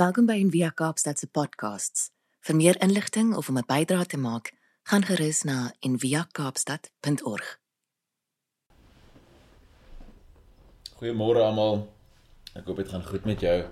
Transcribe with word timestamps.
Welkom 0.00 0.24
by 0.24 0.38
Envia 0.40 0.70
Kaapstad 0.72 1.18
se 1.20 1.26
podcasts. 1.28 2.06
Vir 2.40 2.56
meer 2.56 2.76
inligting 2.80 3.34
of 3.36 3.48
om 3.52 3.58
'n 3.58 3.66
bydrae 3.68 4.06
te 4.08 4.16
maak, 4.16 4.46
gaan 4.88 5.02
gerus 5.04 5.42
na 5.44 5.74
enviakaapstad.org. 5.80 7.48
Goeiemôre 10.96 11.42
almal. 11.44 11.92
Ek 12.54 12.64
hoop 12.64 12.76
dit 12.76 12.88
gaan 12.88 13.04
goed 13.04 13.24
met 13.24 13.40
jou. 13.40 13.68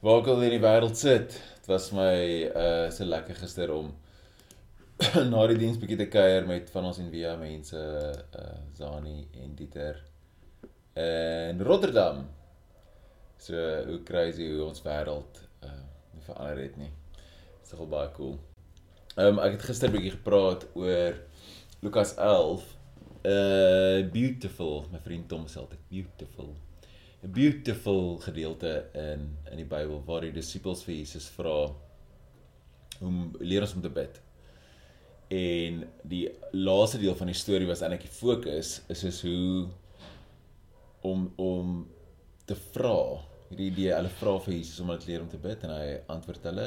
Waar 0.00 0.14
ook 0.14 0.26
al 0.26 0.42
in 0.42 0.50
die 0.50 0.66
wêreld 0.68 0.96
sit. 0.96 1.28
Dit 1.56 1.66
was 1.66 1.90
my 1.92 2.48
uh 2.48 2.90
so 2.90 3.04
lekker 3.04 3.34
gister 3.34 3.72
om 3.72 3.92
na 5.32 5.46
die 5.46 5.58
diens 5.58 5.78
bietjie 5.78 5.98
te 5.98 6.08
kuier 6.08 6.46
met 6.46 6.70
van 6.70 6.84
ons 6.84 6.98
Envia 6.98 7.36
mense, 7.36 7.76
uh 8.36 8.58
Zani 8.72 9.28
en 9.32 9.54
Dieter 9.54 10.02
in 10.94 11.60
Rotterdam. 11.60 12.24
So 13.36 13.84
hoe 13.84 14.02
crazy 14.02 14.48
hoe 14.50 14.64
ons 14.64 14.82
wêreld 14.82 15.47
uh 15.62 15.82
nie 16.14 16.24
verander 16.24 16.62
het 16.62 16.76
nie. 16.76 16.90
Dit 17.18 17.64
is 17.64 17.72
nogal 17.72 17.90
baie 17.94 18.12
cool. 18.16 18.38
Ehm 19.16 19.36
um, 19.36 19.42
ek 19.44 19.58
het 19.58 19.68
gister 19.70 19.90
bietjie 19.92 20.14
gepraat 20.16 20.66
oor 20.74 21.18
Lukas 21.82 22.14
11 22.16 22.64
uh 23.28 24.06
beautiful, 24.12 24.86
my 24.92 25.00
vriend 25.02 25.28
Tom 25.28 25.46
sê 25.46 25.58
altyd 25.58 25.84
beautiful. 25.90 26.54
'n 27.22 27.32
Beautiful 27.34 28.18
gedeelte 28.22 28.90
in 28.94 29.36
in 29.50 29.56
die 29.56 29.66
Bybel 29.66 30.02
waar 30.06 30.22
die 30.22 30.32
disippels 30.32 30.84
vir 30.86 30.94
Jesus 30.94 31.26
vra 31.34 31.74
om 33.00 33.32
leer 33.40 33.66
ons 33.66 33.74
om 33.74 33.82
te 33.82 33.90
bid. 33.90 34.20
En 35.28 35.82
die 36.02 36.28
laaste 36.52 36.98
deel 36.98 37.16
van 37.18 37.26
die 37.26 37.36
storie 37.36 37.66
was 37.66 37.82
eintlik 37.82 38.06
die 38.06 38.18
fokus 38.20 38.78
is 38.88 39.04
is 39.04 39.22
hoe 39.26 39.66
om 41.02 41.32
om 41.36 41.88
te 42.46 42.54
vra 42.54 43.18
hierdie 43.48 43.70
idee 43.72 43.94
hulle 43.94 44.10
vra 44.20 44.34
vir 44.44 44.54
Jesus 44.54 44.80
om 44.82 44.90
hulle 44.92 45.02
te 45.02 45.10
leer 45.10 45.24
om 45.24 45.30
te 45.32 45.40
bid 45.42 45.64
en 45.64 45.74
hy 45.74 45.86
antwoord 46.14 46.48
hulle. 46.50 46.66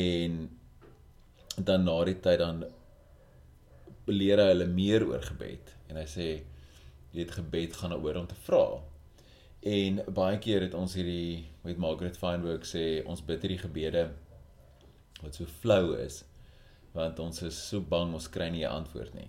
En 0.00 0.42
dan 1.56 1.86
na 1.88 1.96
die 2.08 2.18
tyd 2.24 2.42
dan 2.42 2.64
leer 4.10 4.42
hy 4.42 4.50
hulle 4.52 4.68
meer 4.70 5.06
oor 5.08 5.24
gebed 5.24 5.72
en 5.88 5.98
hy 6.00 6.04
sê 6.10 6.28
jy 7.14 7.22
het 7.22 7.34
gebed 7.38 7.78
gaan 7.80 7.96
oor 7.96 8.20
om 8.20 8.28
te 8.30 8.38
vra. 8.46 8.64
En 9.66 10.02
baie 10.14 10.38
keer 10.42 10.66
het 10.66 10.76
ons 10.78 10.94
hierdie 10.98 11.46
met 11.66 11.80
Margaret 11.82 12.18
Feinberg 12.20 12.68
sê 12.68 13.02
ons 13.08 13.24
bid 13.26 13.42
hierdie 13.42 13.64
gebede 13.64 14.08
wat 15.22 15.34
so 15.34 15.48
flou 15.62 15.96
is 15.96 16.22
want 16.96 17.18
ons 17.20 17.42
is 17.44 17.56
so 17.70 17.80
bang 17.80 18.14
ons 18.16 18.28
kry 18.32 18.48
nie 18.52 18.64
'n 18.64 18.76
antwoord 18.80 19.14
nie 19.14 19.28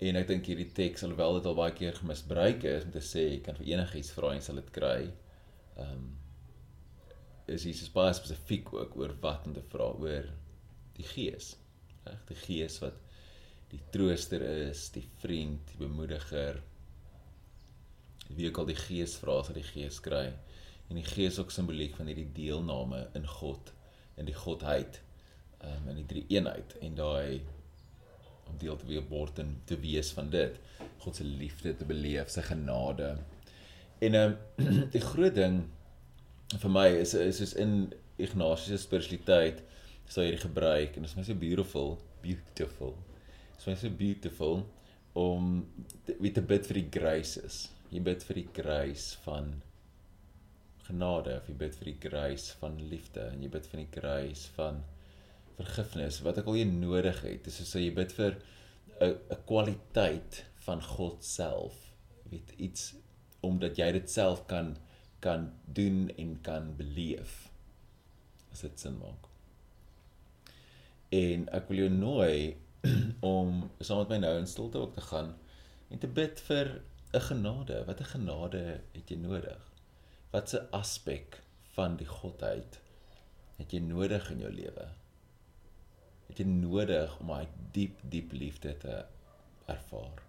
En 0.00 0.16
ek 0.16 0.30
dink 0.30 0.46
hierdie 0.48 0.70
teks 0.72 1.04
alhoewel 1.04 1.36
dit 1.36 1.46
al 1.50 1.56
baie 1.58 1.74
keer 1.76 1.98
gemisbruik 1.98 2.64
is 2.64 2.86
om 2.86 2.92
te 2.94 3.02
sê 3.04 3.26
jy 3.26 3.40
kan 3.44 3.58
vir 3.58 3.74
enigiets 3.74 4.14
vra 4.16 4.32
en 4.32 4.44
sal 4.44 4.60
dit 4.60 4.72
kry. 4.76 5.10
Ehm 5.76 5.92
um, 5.98 6.08
is 7.50 7.64
Jesus 7.66 7.90
baie 7.90 8.12
spesifiek 8.14 8.68
ook 8.76 8.92
oor 8.96 9.12
wat 9.24 9.46
om 9.48 9.54
te 9.56 9.62
vra 9.72 9.88
oor 9.98 10.28
die 10.94 11.06
Gees. 11.08 11.56
Reg, 12.04 12.20
die 12.28 12.38
Gees 12.44 12.76
wat 12.78 13.00
die 13.72 13.80
trooster 13.90 14.44
is, 14.44 14.84
die 14.94 15.04
vriend, 15.18 15.72
die 15.72 15.80
bemoediger. 15.82 16.60
Wie 18.30 18.46
ook 18.48 18.62
al 18.62 18.70
die 18.70 18.78
Gees 18.78 19.16
vra, 19.18 19.40
sal 19.42 19.58
die 19.58 19.66
Gees 19.66 19.98
kry. 20.04 20.28
En 20.88 20.98
die 20.98 21.06
Gees 21.06 21.40
ook 21.42 21.50
simboliek 21.54 21.98
van 21.98 22.08
hierdie 22.10 22.30
deelname 22.38 23.08
in 23.18 23.26
God, 23.26 23.74
in 24.16 24.30
die 24.30 24.38
Godheid, 24.38 25.02
ehm 25.60 25.82
um, 25.82 25.90
in 25.92 26.00
die 26.04 26.08
drie 26.14 26.24
eenheid 26.38 26.78
en 26.80 26.94
daai 26.96 27.42
om 28.50 28.58
deel 28.60 28.78
te 28.80 28.88
wees 28.90 29.08
word 29.10 29.40
en 29.42 29.54
te 29.70 29.78
wees 29.80 30.12
van 30.16 30.30
dit. 30.32 30.56
God 31.04 31.16
se 31.16 31.26
liefde 31.26 31.74
te 31.76 31.86
beleef, 31.88 32.30
sy 32.32 32.44
genade. 32.46 33.14
En 34.00 34.18
ehm 34.18 34.36
um, 34.58 34.80
die 34.94 35.04
groot 35.04 35.36
ding 35.36 35.62
vir 36.58 36.72
my 36.74 36.88
is 36.98 37.14
is 37.14 37.38
soos 37.38 37.54
in 37.62 37.92
Ignatius 38.20 38.68
se 38.72 38.82
spiritualiteit 38.82 39.62
sou 40.10 40.24
hierdie 40.24 40.42
gebruik 40.42 40.96
en 40.96 41.06
dit 41.06 41.10
is 41.10 41.16
my 41.16 41.24
so 41.26 41.38
beautiful, 41.38 41.98
beautiful. 42.24 42.96
Dit 43.54 43.62
is 43.62 43.68
my 43.70 43.76
so 43.78 43.90
beautiful 44.02 44.64
om 45.18 45.66
weet 46.06 46.34
te 46.38 46.42
bid 46.42 46.66
vir 46.66 46.80
die 46.80 46.88
graces. 46.98 47.68
Jy 47.90 48.02
bid 48.06 48.24
vir 48.26 48.40
die 48.40 48.48
grace 48.54 49.18
van 49.24 49.52
genade, 50.86 51.36
of 51.38 51.48
jy 51.50 51.56
bid 51.58 51.76
vir 51.78 51.92
die 51.92 51.98
grace 52.02 52.56
van 52.60 52.78
liefde 52.90 53.28
en 53.30 53.42
jy 53.44 53.50
bid 53.52 53.66
vir 53.70 53.84
die 53.84 53.92
grace 54.00 54.50
van 54.56 54.82
vergifnis 55.60 56.20
wat 56.26 56.40
ek 56.40 56.48
al 56.50 56.58
jy 56.58 56.66
nodig 56.68 57.22
het. 57.26 57.44
Dis 57.44 57.60
soos 57.60 57.76
jy 57.78 57.92
bid 57.94 58.12
vir 58.16 58.36
'n 59.00 59.14
'n 59.34 59.44
kwaliteit 59.46 60.44
van 60.66 60.82
God 60.82 61.24
self. 61.24 61.74
Weet 62.30 62.52
iets 62.56 62.94
omdat 63.40 63.76
jy 63.76 63.92
dit 63.92 64.10
self 64.10 64.46
kan 64.46 64.76
kan 65.20 65.52
doen 65.64 66.08
en 66.16 66.38
kan 66.42 66.76
beleef. 66.76 67.50
As 68.52 68.60
dit 68.64 68.80
sin 68.80 68.96
maak. 68.98 69.28
En 71.12 71.48
ek 71.52 71.68
wil 71.68 71.82
jou 71.82 71.90
nooi 71.92 72.56
om 73.36 73.70
saam 73.80 74.04
met 74.04 74.14
my 74.14 74.18
nou 74.24 74.38
in 74.40 74.48
stilte 74.48 74.80
ook 74.80 74.94
te 74.94 75.04
gaan 75.04 75.34
en 75.90 75.98
te 75.98 76.08
bid 76.20 76.40
vir 76.48 76.80
'n 77.12 77.20
genade. 77.20 77.84
Wat 77.86 78.00
'n 78.00 78.12
genade 78.14 78.80
het 78.92 79.10
jy 79.10 79.16
nodig? 79.16 79.60
Wat 80.30 80.54
'n 80.54 80.68
aspek 80.70 81.42
van 81.74 81.96
die 81.96 82.06
godheid 82.06 82.80
het 83.58 83.72
jy 83.72 83.80
nodig 83.80 84.30
in 84.30 84.38
jou 84.38 84.52
lewe? 84.52 84.88
Het 86.30 86.38
jy 86.38 86.46
nodig 86.46 87.14
om 87.18 87.32
daai 87.32 87.48
diep 87.74 87.98
diep 88.12 88.32
liefde 88.38 88.76
te 88.78 88.96
ervaar. 89.70 90.22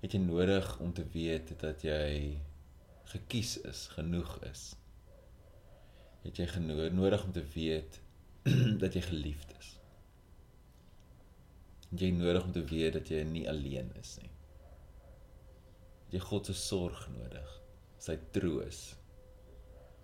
Het 0.00 0.16
jy 0.16 0.20
nodig 0.24 0.70
om 0.82 0.90
te 0.96 1.04
weet 1.12 1.52
dat 1.60 1.84
jy 1.86 2.40
gekies 3.12 3.56
is, 3.68 3.86
genoeg 3.94 4.32
is. 4.48 4.70
Het 6.24 6.42
jy 6.42 6.48
nodig 6.66 7.24
om 7.24 7.32
te 7.32 7.44
weet 7.54 8.00
dat 8.82 8.96
jy 8.98 9.02
geliefd 9.06 9.54
is. 9.58 9.68
Het 11.90 12.06
jy 12.06 12.10
nodig 12.18 12.44
om 12.44 12.52
te 12.52 12.64
weet 12.66 12.98
dat 12.98 13.12
jy 13.14 13.22
nie 13.30 13.46
alleen 13.50 13.92
is 14.02 14.16
nie. 14.18 14.32
Het 16.08 16.18
jy 16.18 16.24
God 16.26 16.50
se 16.50 16.56
sorg 16.58 17.06
nodig, 17.14 17.54
sy 18.02 18.16
troos, 18.34 18.80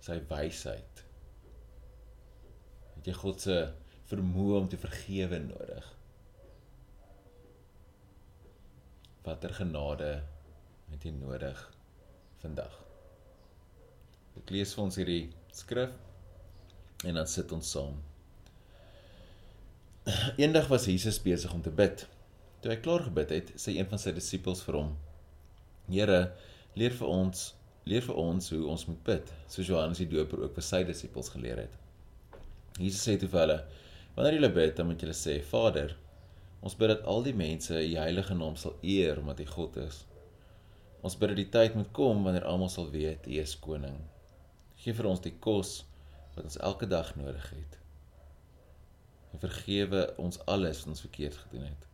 sy 0.06 0.20
wysheid. 0.30 1.02
Het 2.94 3.10
jy 3.10 3.16
God 3.24 3.42
se 3.42 3.58
vermoë 4.10 4.58
om 4.60 4.68
te 4.70 4.78
vergewe 4.78 5.38
nodig. 5.42 5.86
Watter 9.26 9.54
genade 9.58 10.10
het 10.92 11.06
jy 11.06 11.12
nodig 11.16 11.62
vandag? 12.42 12.74
Ek 14.36 14.52
lees 14.54 14.74
vir 14.76 14.84
ons 14.84 14.98
hierdie 15.00 15.22
skrif 15.56 15.94
en 17.06 17.18
dan 17.18 17.26
sit 17.30 17.50
ons 17.56 17.70
saam. 17.74 17.96
Eendag 20.42 20.68
was 20.70 20.86
Jesus 20.86 21.18
besig 21.22 21.52
om 21.54 21.64
te 21.64 21.72
bid. 21.74 22.04
Toe 22.62 22.70
hy 22.70 22.76
klaar 22.84 23.08
gebid 23.08 23.32
het, 23.34 23.50
sê 23.58 23.74
een 23.74 23.88
van 23.90 24.00
sy 24.00 24.12
disippels 24.14 24.62
vir 24.66 24.78
hom: 24.78 24.92
"Here, 25.90 26.20
leer 26.78 26.94
vir 26.94 27.10
ons, 27.10 27.48
leer 27.90 28.06
vir 28.06 28.20
ons 28.22 28.52
hoe 28.54 28.62
ons 28.70 28.86
moet 28.86 29.02
bid, 29.08 29.32
soos 29.50 29.66
Johannes 29.66 29.98
die 30.02 30.08
Doper 30.12 30.44
ook 30.44 30.54
vir 30.54 30.66
sy 30.68 30.84
disippels 30.86 31.32
geleer 31.34 31.64
het." 31.64 31.74
Jesus 32.78 33.02
sê 33.02 33.16
toe 33.18 33.28
vir 33.32 33.42
hulle: 33.42 33.58
Wanneer 34.16 34.38
julle 34.38 34.52
bid, 34.52 34.76
dan 34.76 34.86
moet 34.88 35.02
julle 35.04 35.14
sê: 35.16 35.36
Vader, 35.44 35.92
ons 36.64 36.76
bid 36.80 36.88
dat 36.88 37.02
al 37.04 37.26
die 37.26 37.34
mense 37.36 37.76
U 37.76 37.96
heilige 38.00 38.34
naam 38.34 38.54
sal 38.56 38.78
eer 38.80 39.18
omdat 39.20 39.42
U 39.44 39.46
God 39.50 39.76
is. 39.82 39.98
Ons 41.04 41.18
bid 41.20 41.34
dat 41.34 41.40
die 41.42 41.50
tyd 41.52 41.76
moet 41.76 41.90
kom 41.98 42.24
wanneer 42.24 42.46
almal 42.48 42.72
sal 42.72 42.88
weet 42.94 43.28
U 43.28 43.34
is 43.42 43.52
koning. 43.60 43.98
Geef 44.80 44.96
vir 45.02 45.10
ons 45.10 45.20
die 45.20 45.34
kos 45.46 45.82
wat 46.32 46.48
ons 46.48 46.56
elke 46.70 46.88
dag 46.88 47.12
nodig 47.20 47.44
het. 47.52 47.76
En 49.36 49.44
vergewe 49.44 50.06
ons 50.22 50.40
alles 50.48 50.80
wat 50.80 50.94
ons 50.94 51.04
verkeerd 51.04 51.36
gedoen 51.44 51.68
het. 51.68 51.86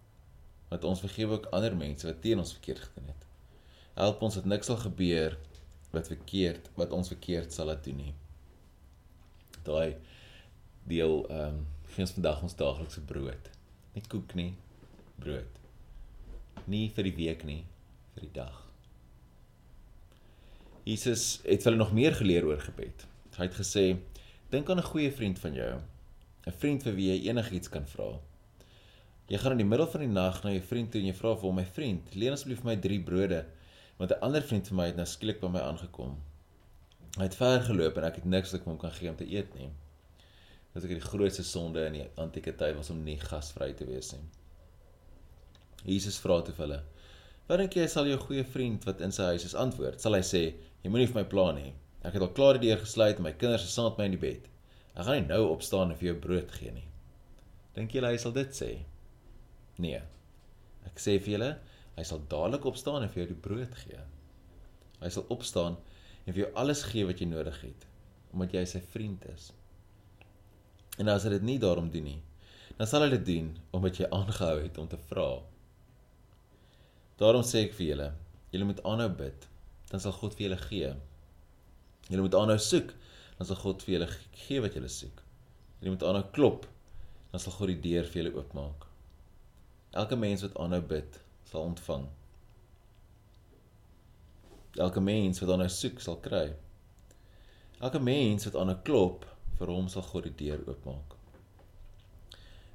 Want 0.71 0.87
ons 0.93 1.03
vergewe 1.03 1.41
ook 1.41 1.51
ander 1.59 1.75
mense 1.77 2.07
wat 2.07 2.23
teen 2.23 2.39
ons 2.39 2.55
verkeerd 2.55 2.87
gedoen 2.87 3.11
het. 3.11 3.27
Help 3.99 4.23
ons 4.23 4.39
dat 4.39 4.47
niks 4.47 4.71
sal 4.71 4.79
gebeur 4.87 5.35
wat 5.91 6.09
verkeerd 6.15 6.71
wat 6.79 6.95
ons 6.95 7.11
verkeerd 7.11 7.53
sal 7.53 7.67
laat 7.69 7.83
doen 7.85 7.99
nie. 8.07 8.15
Daai 9.67 9.99
deel 10.87 11.25
ehm 11.27 11.59
um, 11.59 11.63
gee 11.93 12.05
ons 12.07 12.15
vandag 12.17 12.43
ons 12.43 12.57
daaglikse 12.57 13.03
brood. 13.05 13.49
Nie 13.93 14.03
koek 14.09 14.35
nie, 14.39 14.55
brood. 15.21 15.59
Nie 16.67 16.87
vir 16.97 17.09
die 17.11 17.17
week 17.17 17.45
nie, 17.45 17.63
vir 18.15 18.27
die 18.27 18.35
dag. 18.37 18.59
Jesus 20.89 21.41
het 21.45 21.65
hulle 21.69 21.77
nog 21.77 21.93
meer 21.95 22.17
geleer 22.17 22.47
oor 22.49 22.63
gebed. 22.65 23.05
Hy 23.37 23.47
het 23.47 23.59
gesê: 23.61 23.85
"Dink 24.51 24.71
aan 24.71 24.79
'n 24.79 24.91
goeie 24.93 25.13
vriend 25.13 25.39
van 25.39 25.55
jou, 25.55 25.81
'n 26.47 26.59
vriend 26.59 26.83
vir 26.83 26.95
wie 26.95 27.09
jy 27.13 27.29
enigiets 27.29 27.69
kan 27.69 27.87
vra. 27.87 28.19
Jy 29.29 29.39
gaan 29.39 29.53
in 29.53 29.59
die 29.59 29.69
middel 29.69 29.87
van 29.87 30.01
die 30.01 30.09
nag 30.09 30.43
na 30.43 30.51
jou 30.51 30.63
vriend 30.63 30.91
toe 30.91 31.01
en 31.01 31.07
jy 31.07 31.15
vra 31.15 31.35
vir 31.35 31.43
hom: 31.43 31.55
"My 31.55 31.65
vriend, 31.65 32.15
leen 32.15 32.33
asseblief 32.33 32.61
vir 32.61 32.71
my 32.71 32.77
3 32.77 33.01
brode, 33.01 33.45
want 33.99 34.11
'n 34.11 34.21
ander 34.21 34.43
vriend 34.43 34.69
van 34.69 34.77
my 34.77 34.87
het 34.87 34.97
nou 34.97 35.07
skielik 35.07 35.41
by 35.41 35.49
my 35.49 35.61
aangekom." 35.61 36.17
Hy 37.17 37.23
het 37.23 37.35
ver 37.35 37.61
geloop 37.61 37.97
en 37.97 38.05
ek 38.05 38.15
het 38.15 38.25
niks 38.25 38.53
wat 38.53 38.61
ek 38.61 38.67
hom 38.67 38.79
kan 38.79 38.93
gee 38.93 39.11
om 39.11 39.17
te 39.17 39.31
eet 39.31 39.55
nie. 39.55 39.71
Dit 40.73 40.85
is 40.85 40.89
die 40.89 41.01
grootste 41.05 41.45
sonde 41.45 41.85
in 41.85 41.99
die 41.99 42.07
antieke 42.21 42.55
tyd 42.57 42.77
was 42.79 42.91
om 42.91 43.03
nie 43.05 43.19
gasvry 43.21 43.73
te 43.77 43.85
wees 43.89 44.13
nie. 44.15 44.25
Jesus 45.85 46.17
vra 46.23 46.41
te 46.43 46.55
hulle: 46.57 46.81
"Wat 47.49 47.59
dink 47.59 47.77
jy 47.77 47.87
sal 47.87 48.07
jou 48.09 48.19
goeie 48.19 48.45
vriend 48.45 48.85
wat 48.89 49.01
in 49.01 49.13
sy 49.13 49.33
huis 49.35 49.45
is 49.45 49.55
antwoord? 49.55 50.01
Sal 50.01 50.15
hy 50.15 50.23
sê: 50.23 50.43
"Jy 50.83 50.91
moenie 50.91 51.11
vir 51.11 51.23
my 51.23 51.29
pla 51.29 51.53
nie. 51.53 51.75
Ek 52.03 52.17
het 52.17 52.23
al 52.23 52.33
klaar 52.33 52.59
die 52.59 52.69
deur 52.69 52.81
gesluit 52.81 53.17
en 53.17 53.23
my 53.23 53.33
kinders 53.33 53.65
is 53.65 53.75
saam 53.75 53.91
met 53.91 53.99
my 53.99 54.05
in 54.05 54.17
die 54.17 54.25
bed. 54.25 54.49
Ek 54.95 55.05
gaan 55.05 55.21
nie 55.21 55.29
nou 55.29 55.43
opstaan 55.53 55.91
en 55.91 55.97
vir 55.97 56.13
jou 56.13 56.17
brood 56.21 56.51
gee 56.51 56.73
nie. 56.73 56.89
Dink 57.75 57.93
julle 57.93 58.09
hy 58.09 58.17
sal 58.17 58.33
dit 58.33 58.51
sê? 58.57 58.73
Nee. 59.79 60.03
Ek 60.89 60.99
sê 60.99 61.19
vir 61.19 61.37
julle, 61.37 61.59
hy 61.97 62.03
sal 62.03 62.25
dadelik 62.29 62.65
opstaan 62.65 63.03
en 63.03 63.13
vir 63.13 63.23
jou 63.23 63.29
die 63.35 63.43
brood 63.49 63.75
gee. 63.85 64.01
Hy 65.01 65.09
sal 65.09 65.27
opstaan 65.29 65.77
en 66.27 66.33
vir 66.33 66.45
jou 66.45 66.53
alles 66.55 66.83
gee 66.91 67.07
wat 67.09 67.21
jy 67.21 67.29
nodig 67.31 67.61
het, 67.63 67.87
omdat 68.33 68.55
jy 68.57 68.65
sy 68.67 68.81
vriend 68.93 69.25
is. 69.33 69.53
En 71.01 71.09
as 71.09 71.25
hy 71.25 71.33
dit 71.37 71.47
nie 71.47 71.59
daarom 71.63 71.89
doen 71.93 72.05
nie, 72.05 72.21
dan 72.77 72.89
sal 72.89 73.05
hy 73.05 73.13
dit 73.15 73.25
doen 73.29 73.49
omdat 73.77 74.01
jy 74.01 74.11
aangehou 74.13 74.59
het 74.61 74.79
om 74.81 74.89
te 74.91 74.99
vra. 75.09 75.29
Daarom 77.21 77.45
sê 77.47 77.65
ek 77.67 77.77
vir 77.79 77.87
julle, 77.93 78.09
julle 78.53 78.69
moet 78.69 78.83
aanhou 78.89 79.09
bid, 79.23 79.47
dan 79.93 80.03
sal 80.03 80.15
God 80.17 80.37
vir 80.37 80.49
julle 80.49 80.61
gee. 80.67 80.93
Julle 82.09 82.27
moet 82.27 82.37
aanhou 82.37 82.59
soek, 82.61 82.93
dan 83.39 83.49
sal 83.49 83.61
God 83.63 83.85
vir 83.87 83.97
julle 83.97 84.09
gee 84.45 84.63
wat 84.65 84.77
julle 84.77 84.91
soek. 84.93 85.23
Julle 85.81 85.95
moet 85.95 86.07
aanhou 86.09 86.25
klop, 86.37 86.67
dan 87.33 87.43
sal 87.43 87.57
God 87.57 87.73
die 87.73 87.81
deur 87.85 88.09
vir 88.09 88.23
julle 88.23 88.35
oopmaak. 88.37 88.89
Elke 90.03 90.17
mens 90.17 90.45
wat 90.45 90.59
aanhou 90.61 90.83
bid, 90.93 91.21
sal 91.49 91.69
ontvang. 91.71 92.09
Elke 94.81 95.01
mens 95.05 95.41
wat 95.43 95.53
aanhou 95.53 95.73
soek, 95.73 96.01
sal 96.01 96.21
kry. 96.25 96.47
Elke 97.81 98.01
mens 98.01 98.49
wat 98.49 98.57
aanhou 98.61 98.79
klop, 98.87 99.27
vir 99.63 99.75
hom 99.75 99.89
sal 99.91 100.07
God 100.11 100.27
die 100.29 100.39
deur 100.45 100.63
oopmaak. 100.67 101.19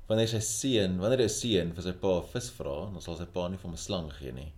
Wanneer 0.07 0.29
sy 0.31 0.39
seun, 0.39 1.01
wanneer 1.03 1.25
'n 1.25 1.33
seun 1.33 1.73
vir 1.75 1.83
sy 1.83 1.93
pa 2.03 2.13
vis 2.33 2.49
vra, 2.57 2.75
dan 2.93 3.03
sal 3.03 3.17
sy 3.19 3.25
pa 3.33 3.47
nie 3.47 3.57
vir 3.59 3.67
hom 3.67 3.75
'n 3.75 3.85
slang 3.87 4.09
gee 4.19 4.31
nie. 4.31 4.51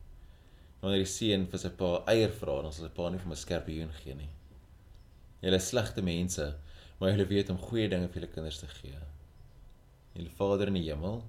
Wanneer 0.81 1.01
die 1.01 1.13
seun 1.17 1.47
vir 1.51 1.59
sy 1.63 1.71
pa 1.79 1.89
eier 2.13 2.29
vra, 2.41 2.61
dan 2.61 2.71
sal 2.71 2.85
sy 2.85 2.93
pa 2.97 3.09
nie 3.09 3.17
vir 3.17 3.25
hom 3.25 3.33
'n 3.33 3.43
skorpioen 3.45 3.93
gee 4.03 4.15
nie. 4.19 4.29
Julle 5.41 5.59
slegte 5.59 6.01
mense, 6.03 6.45
maar 6.99 7.11
julle 7.11 7.25
weet 7.25 7.49
om 7.49 7.57
goeie 7.57 7.89
dinge 7.89 8.07
vir 8.07 8.21
julle 8.21 8.33
kinders 8.33 8.59
te 8.59 8.67
gee. 8.67 8.99
Julle 10.15 10.29
Vader 10.37 10.67
in 10.67 10.77
die 10.77 10.89
hemel 10.89 11.23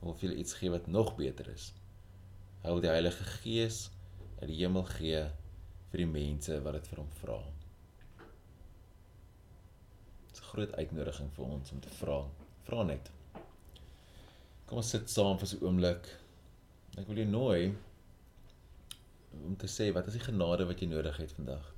wil 0.00 0.14
vir 0.14 0.28
julle 0.28 0.40
iets 0.40 0.54
gee 0.60 0.70
wat 0.70 0.86
nog 0.86 1.16
beter 1.16 1.48
is. 1.48 1.72
Hy 2.62 2.68
wil 2.68 2.84
die 2.84 2.92
Heilige 2.92 3.24
Gees 3.40 3.90
uit 4.40 4.48
die 4.48 4.60
hemel 4.62 4.84
gee 4.94 5.24
vir 5.90 6.04
die 6.04 6.12
mense 6.12 6.60
wat 6.64 6.78
dit 6.78 6.92
vir 6.92 7.02
hom 7.02 7.10
vra. 7.22 7.40
Groot 10.50 10.72
uitnodiging 10.74 11.30
vir 11.36 11.44
ons 11.46 11.72
om 11.72 11.80
te 11.80 11.92
vra. 12.00 12.20
Vra 12.66 12.84
net. 12.86 13.10
Kom 14.66 14.80
ons 14.80 14.90
sit 14.94 15.10
saam 15.10 15.38
vir 15.38 15.48
'n 15.48 15.64
oomblik. 15.66 16.08
Ek 16.98 17.06
wil 17.06 17.16
jou 17.22 17.26
nooi 17.26 17.76
om 19.46 19.56
te 19.56 19.66
sê 19.66 19.92
wat 19.94 20.06
is 20.08 20.16
die 20.18 20.26
genade 20.26 20.66
wat 20.66 20.80
jy 20.80 20.88
nodig 20.90 21.16
het 21.16 21.32
vandag? 21.32 21.74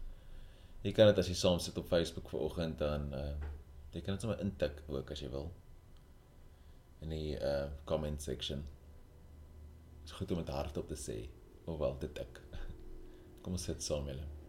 Jy 0.82 0.92
kan 0.92 1.06
dit 1.06 1.18
as 1.18 1.28
jy 1.28 1.34
saam 1.34 1.58
sit 1.60 1.78
op 1.78 1.86
Facebook 1.86 2.28
vanoggend 2.28 2.78
dan 2.78 3.12
uh 3.14 3.34
jy 3.92 4.00
kan 4.00 4.14
dit 4.14 4.20
sommer 4.20 4.40
intik 4.40 4.82
ook 4.88 5.10
as 5.10 5.20
jy 5.20 5.28
wil. 5.30 5.50
In 7.00 7.08
die 7.08 7.36
uh 7.36 7.68
comment 7.84 8.22
section. 8.22 8.64
Dit 10.00 10.10
is 10.10 10.12
goed 10.12 10.30
om 10.30 10.38
dit 10.38 10.48
hardop 10.48 10.88
te 10.88 10.96
sê 10.96 11.28
of 11.64 11.78
wel 11.78 11.98
te 11.98 12.12
tik. 12.12 12.40
Kom 13.42 13.52
ons 13.52 13.64
sit 13.64 13.82
saam 13.82 14.08
julle. 14.08 14.41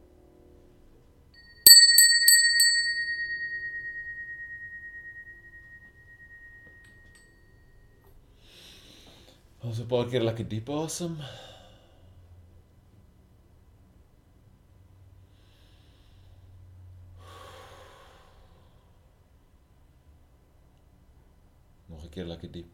Ons 9.63 9.79
'n 9.79 9.87
paar 9.87 10.09
keer 10.11 10.23
lekker 10.23 10.47
diep 10.51 10.69
asem. 10.69 11.13
Nog 21.89 22.03
'n 22.03 22.11
keer 22.15 22.27
lekker 22.31 22.51
diep. 22.51 22.73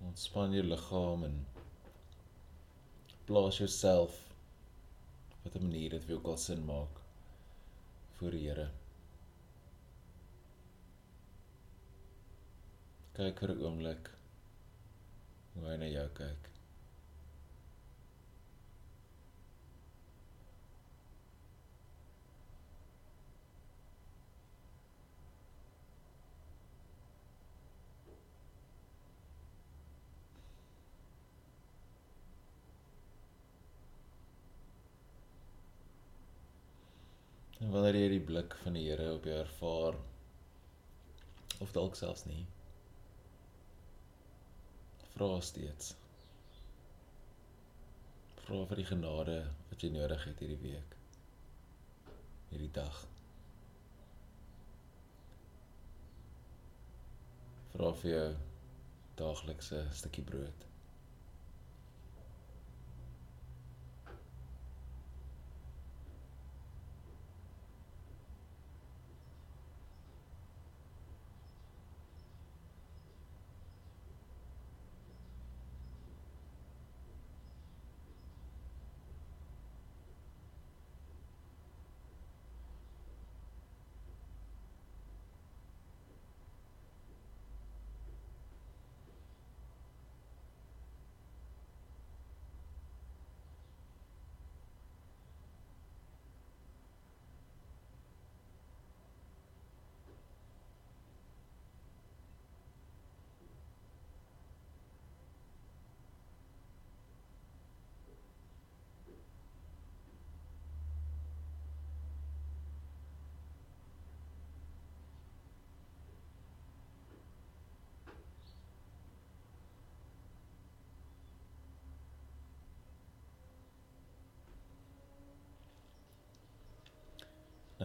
Ontspan 0.00 0.52
jou 0.52 0.66
liggaam 0.72 1.24
en 1.24 1.36
plaas 3.26 3.58
jouself 3.58 4.12
op 5.44 5.54
'n 5.54 5.66
manier 5.66 5.90
wat 5.92 6.04
vir 6.04 6.14
jou 6.14 6.22
kan 6.22 6.38
sin 6.38 6.64
maak 6.64 7.05
voor 8.16 8.30
die 8.30 8.48
Here. 8.48 8.68
Kyk 13.16 13.40
vir 13.40 13.54
'n 13.54 13.64
oomblik 13.64 14.10
hoe 15.54 15.64
hy 15.68 15.76
na 15.80 15.88
jou 15.88 16.08
kyk. 16.20 16.55
En 37.66 37.72
wanneer 37.74 37.96
jy 37.98 38.10
die 38.12 38.22
blik 38.22 38.52
van 38.62 38.76
die 38.78 38.84
Here 38.86 39.08
op 39.16 39.24
jou 39.26 39.34
ervaar 39.34 39.96
of 41.64 41.72
dalk 41.74 41.96
selfs 41.98 42.22
nie 42.28 42.44
vra 45.16 45.40
steeds. 45.48 45.88
Vra 48.44 48.60
vir 48.70 48.82
die 48.84 48.86
genade 48.92 49.34
wat 49.72 49.82
jy 49.82 49.90
nodig 49.96 50.28
het 50.28 50.44
hierdie 50.44 50.60
week 50.62 50.94
hierdie 52.52 52.70
dag. 52.78 53.02
Vra 57.74 57.90
vir 58.04 58.12
jou 58.12 58.24
daaglikse 59.18 59.82
stukkie 60.04 60.28
brood 60.30 60.70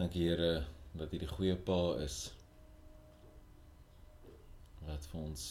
Dankie 0.02 0.28
Here 0.28 0.64
dat 0.98 1.12
U 1.12 1.18
die 1.18 1.28
goeie 1.30 1.54
Pa 1.56 1.94
is. 2.02 2.32
Wat 4.82 5.04
vir 5.12 5.20
ons 5.20 5.44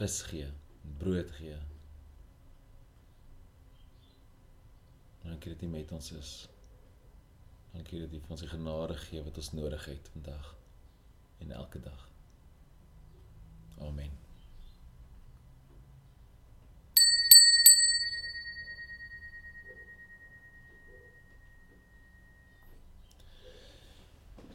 vis 0.00 0.14
gee, 0.30 0.46
brood 1.02 1.34
gee. 1.36 1.58
Dankie 5.26 5.52
dat 5.52 5.66
U 5.66 5.68
met 5.74 5.92
ons 5.92 6.08
is. 6.16 6.30
Dankie 7.74 8.00
dat 8.06 8.16
U 8.16 8.22
vir 8.22 8.32
ons 8.38 8.46
die 8.46 8.48
genade 8.54 8.96
gee 9.02 9.26
wat 9.26 9.42
ons 9.44 9.52
nodig 9.58 9.84
het 9.92 10.08
vandag 10.14 10.54
en 11.44 11.52
elke 11.58 11.84
dag. 11.84 12.08
Amen. 13.90 14.16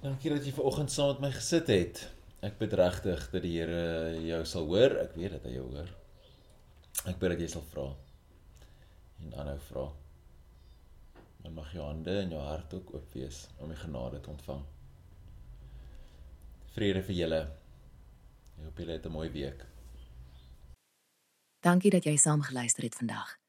Dankie 0.04 0.34
dat 0.34 0.44
jy 0.44 0.52
ver 0.52 0.66
oggend 0.68 0.92
saam 0.92 1.14
met 1.14 1.22
my 1.24 1.30
gesit 1.32 1.70
het. 1.72 2.00
Ek 2.44 2.58
bid 2.60 2.74
regtig 2.76 3.22
dat 3.32 3.44
die 3.46 3.54
Here 3.56 4.18
jou 4.20 4.42
sal 4.44 4.66
hoor. 4.68 4.98
Ek 5.00 5.14
weet 5.16 5.38
dat 5.38 5.46
hy 5.48 5.54
jou 5.54 5.68
hoor. 5.70 5.94
Ek 7.08 7.22
bid 7.22 7.32
dat 7.32 7.44
jy 7.44 7.48
sal 7.54 7.64
vra 7.72 7.86
en 9.24 9.38
aanhou 9.40 9.56
vra. 9.70 9.86
Dan 11.46 11.56
mag 11.56 11.72
jou 11.72 11.88
hande 11.88 12.18
en 12.20 12.36
jou 12.36 12.44
hart 12.44 12.76
ook 12.76 12.92
oop 12.98 13.16
wees 13.16 13.46
om 13.64 13.72
die 13.72 13.80
genade 13.80 14.20
te 14.20 14.32
ontvang. 14.34 14.60
Vrede 16.76 17.08
vir 17.08 17.20
julle. 17.22 17.42
Ek 18.58 18.68
hoop 18.68 18.84
julle 18.84 19.00
het 19.00 19.08
'n 19.08 19.16
mooi 19.16 19.30
week. 19.30 19.66
Dankie 21.64 21.92
dat 21.92 22.04
jy 22.04 22.18
saam 22.18 22.42
geluister 22.42 22.84
het 22.84 22.96
vandag. 22.96 23.40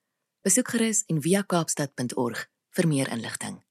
Besoek 0.42 0.68
gerus 0.68 1.02
en 1.10 1.20
via 1.20 1.42
kaapstad.org 1.42 2.46
vir 2.70 2.86
meer 2.86 3.10
inligting. 3.10 3.64